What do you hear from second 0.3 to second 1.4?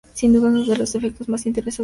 duda, uno de los efectos